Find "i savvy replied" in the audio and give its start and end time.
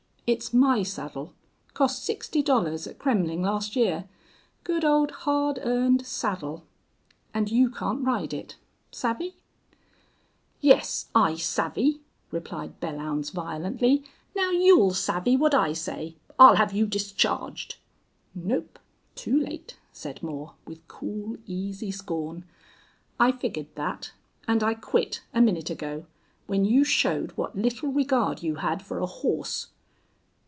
11.13-12.79